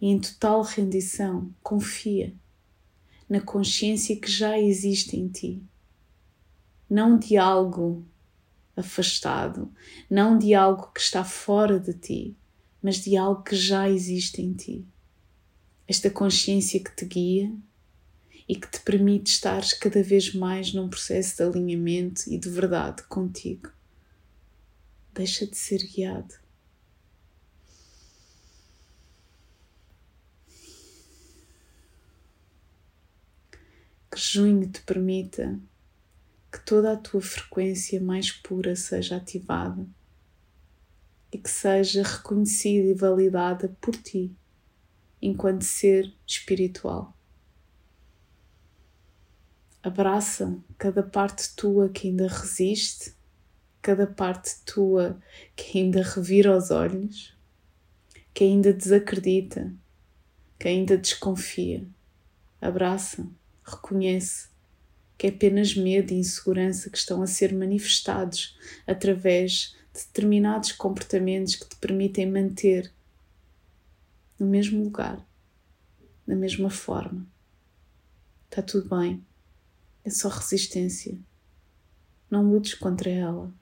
e 0.00 0.08
em 0.08 0.20
total 0.20 0.62
rendição, 0.62 1.52
confia 1.62 2.32
na 3.28 3.40
consciência 3.40 4.16
que 4.16 4.30
já 4.30 4.58
existe 4.58 5.16
em 5.16 5.28
ti, 5.28 5.62
não 6.88 7.18
de 7.18 7.36
algo 7.36 8.06
afastado, 8.78 9.72
não 10.08 10.38
de 10.38 10.54
algo 10.54 10.92
que 10.92 11.00
está 11.00 11.24
fora 11.24 11.78
de 11.78 11.92
ti, 11.92 12.36
mas 12.82 12.96
de 12.96 13.16
algo 13.16 13.42
que 13.42 13.56
já 13.56 13.88
existe 13.88 14.40
em 14.40 14.52
ti 14.54 14.86
esta 15.88 16.10
consciência 16.10 16.78
que 16.84 16.94
te 16.94 17.06
guia 17.06 17.50
e 18.46 18.54
que 18.54 18.70
te 18.70 18.78
permite 18.80 19.30
estar 19.30 19.62
cada 19.80 20.02
vez 20.02 20.34
mais 20.34 20.74
num 20.74 20.88
processo 20.88 21.36
de 21.38 21.42
alinhamento 21.42 22.30
e 22.30 22.38
de 22.38 22.50
verdade 22.50 23.02
contigo. 23.04 23.72
Deixa 25.14 25.46
de 25.46 25.56
ser 25.56 25.78
guiado. 25.78 26.34
Que 34.10 34.18
junho 34.18 34.68
te 34.68 34.82
permita 34.82 35.58
que 36.50 36.60
toda 36.64 36.92
a 36.92 36.96
tua 36.96 37.20
frequência 37.20 38.00
mais 38.00 38.32
pura 38.32 38.74
seja 38.74 39.16
ativada 39.16 39.86
e 41.30 41.38
que 41.38 41.50
seja 41.50 42.02
reconhecida 42.02 42.88
e 42.88 42.94
validada 42.94 43.76
por 43.80 43.94
ti 43.94 44.34
enquanto 45.20 45.62
ser 45.62 46.14
espiritual. 46.26 47.14
Abraça 49.82 50.58
cada 50.76 51.02
parte 51.02 51.54
tua 51.54 51.88
que 51.88 52.08
ainda 52.08 52.26
resiste, 52.28 53.14
cada 53.80 54.06
parte 54.06 54.56
tua 54.64 55.20
que 55.54 55.78
ainda 55.78 56.02
revira 56.02 56.56
os 56.56 56.70
olhos, 56.70 57.36
que 58.32 58.44
ainda 58.44 58.72
desacredita, 58.72 59.72
que 60.58 60.68
ainda 60.68 60.96
desconfia. 60.96 61.86
Abraça, 62.60 63.26
reconhece 63.64 64.48
que 65.18 65.26
é 65.26 65.30
apenas 65.30 65.74
medo 65.74 66.12
e 66.12 66.16
insegurança 66.16 66.88
que 66.88 66.96
estão 66.96 67.20
a 67.20 67.26
ser 67.26 67.52
manifestados 67.52 68.56
através 68.86 69.76
de 69.92 70.06
determinados 70.06 70.70
comportamentos 70.70 71.56
que 71.56 71.68
te 71.68 71.76
permitem 71.76 72.30
manter 72.30 72.92
no 74.38 74.46
mesmo 74.46 74.84
lugar, 74.84 75.26
da 76.24 76.36
mesma 76.36 76.70
forma. 76.70 77.26
Está 78.44 78.62
tudo 78.62 78.96
bem, 78.96 79.26
é 80.04 80.10
só 80.10 80.28
resistência. 80.28 81.18
Não 82.30 82.48
lutes 82.48 82.74
contra 82.74 83.10
ela, 83.10 83.52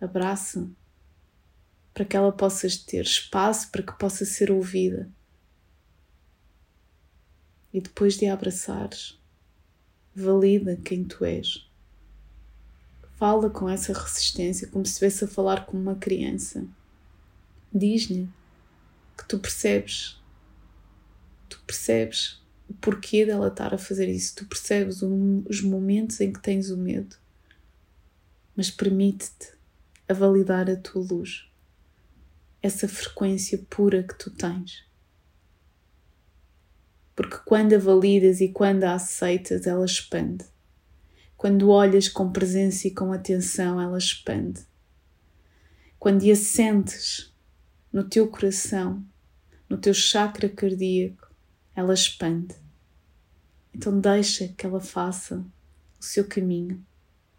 abraça 0.00 0.70
para 1.92 2.04
que 2.04 2.16
ela 2.16 2.30
possa 2.30 2.68
ter 2.86 3.02
espaço 3.02 3.70
para 3.72 3.82
que 3.82 3.98
possa 3.98 4.24
ser 4.24 4.50
ouvida. 4.50 5.10
E 7.72 7.80
depois 7.80 8.16
de 8.16 8.26
a 8.26 8.34
abraçares, 8.34 9.19
valida 10.14 10.76
quem 10.76 11.04
tu 11.04 11.24
és. 11.24 11.68
Fala 13.16 13.50
com 13.50 13.68
essa 13.68 13.92
resistência 13.92 14.68
como 14.68 14.84
se 14.84 14.92
estivesse 14.92 15.24
a 15.24 15.28
falar 15.28 15.66
com 15.66 15.76
uma 15.76 15.94
criança. 15.94 16.66
Diz-lhe 17.72 18.28
que 19.16 19.28
tu 19.28 19.38
percebes 19.38 20.20
tu 21.50 21.60
percebes 21.66 22.40
o 22.68 22.74
porquê 22.74 23.26
dela 23.26 23.48
estar 23.48 23.74
a 23.74 23.78
fazer 23.78 24.08
isso, 24.08 24.36
tu 24.36 24.46
percebes 24.46 25.02
os 25.02 25.60
momentos 25.60 26.20
em 26.20 26.32
que 26.32 26.40
tens 26.40 26.70
o 26.70 26.76
medo, 26.76 27.16
mas 28.56 28.70
permite-te 28.70 29.52
a 30.08 30.14
validar 30.14 30.70
a 30.70 30.76
tua 30.76 31.02
luz, 31.02 31.50
essa 32.62 32.86
frequência 32.86 33.58
pura 33.68 34.04
que 34.04 34.16
tu 34.16 34.30
tens. 34.30 34.84
Porque 37.14 37.38
quando 37.44 37.74
a 37.74 37.78
validas 37.78 38.40
e 38.40 38.48
quando 38.48 38.84
a 38.84 38.94
aceitas, 38.94 39.66
ela 39.66 39.84
expande. 39.84 40.44
Quando 41.36 41.70
olhas 41.70 42.08
com 42.08 42.30
presença 42.30 42.86
e 42.86 42.90
com 42.90 43.12
atenção, 43.12 43.80
ela 43.80 43.98
expande. 43.98 44.60
Quando 45.98 46.30
a 46.30 46.36
sentes 46.36 47.34
no 47.92 48.04
teu 48.04 48.28
coração, 48.28 49.04
no 49.68 49.76
teu 49.78 49.92
chakra 49.94 50.48
cardíaco, 50.48 51.30
ela 51.74 51.94
expande. 51.94 52.54
Então 53.74 53.98
deixa 53.98 54.48
que 54.48 54.66
ela 54.66 54.80
faça 54.80 55.44
o 55.98 56.02
seu 56.02 56.26
caminho 56.26 56.84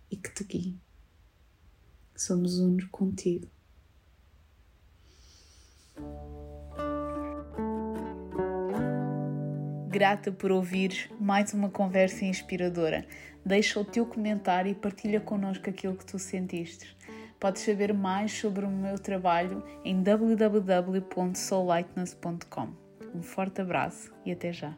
e 0.10 0.16
que 0.16 0.34
te 0.34 0.44
guie. 0.44 0.80
Somos 2.16 2.60
unos 2.60 2.86
contigo. 2.86 3.48
Grata 9.92 10.32
por 10.32 10.52
ouvir 10.54 11.12
mais 11.20 11.54
uma 11.54 11.70
conversa 11.70 12.24
inspiradora. 12.24 13.06
Deixa 13.46 13.78
o 13.78 13.84
teu 13.84 14.06
comentário 14.06 14.72
e 14.72 14.76
partilha 14.76 15.20
connosco 15.20 15.70
aquilo 15.70 15.98
que 15.98 16.06
tu 16.06 16.18
sentiste. 16.18 16.96
Podes 17.38 17.64
saber 17.64 17.94
mais 17.94 18.32
sobre 18.32 18.64
o 18.64 18.70
meu 18.70 18.98
trabalho 18.98 19.62
em 19.84 20.02
www.soullightness.com. 20.02 22.70
Um 23.14 23.22
forte 23.22 23.60
abraço 23.60 24.14
e 24.26 24.32
até 24.32 24.54
já! 24.54 24.74